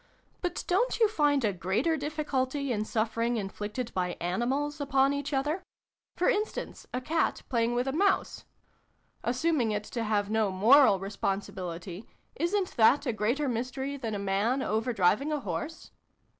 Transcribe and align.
But 0.41 0.63
don't 0.65 0.99
you 0.99 1.07
find 1.07 1.45
a 1.45 1.53
greater 1.53 1.95
diffi 1.95 2.25
culty 2.25 2.71
in 2.71 2.85
sufferings 2.85 3.37
inflicted 3.37 3.93
by 3.93 4.17
animals 4.19 4.81
upon 4.81 5.13
each 5.13 5.31
other? 5.31 5.61
For 6.15 6.27
instance, 6.27 6.87
a 6.91 6.99
cat 6.99 7.43
playing 7.49 7.75
with 7.75 7.87
a 7.87 7.91
mouse. 7.91 8.45
Assuming 9.23 9.69
it 9.69 9.83
to 9.83 10.03
have 10.03 10.27
no 10.31 10.49
moral 10.49 10.99
responsibility, 10.99 12.09
isn't 12.35 12.77
that 12.77 13.05
a 13.05 13.13
greater 13.13 13.47
mystery 13.47 13.95
than 13.95 14.15
a 14.15 14.25
man 14.25 14.63
over 14.63 14.91
driving 14.91 15.31
a 15.31 15.39
horse 15.41 15.91